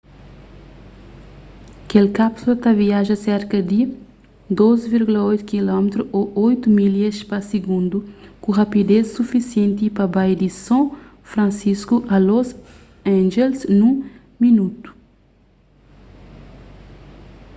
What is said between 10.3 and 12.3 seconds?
di son fransisku a